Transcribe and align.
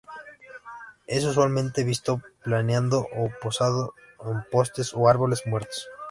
Es 1.05 1.23
usualmente 1.25 1.83
visto 1.83 2.23
planeando 2.43 3.07
o 3.15 3.29
posado 3.39 3.93
en 4.25 4.41
postes 4.51 4.95
o 4.95 5.07
árboles 5.07 5.45
muertos. 5.45 5.87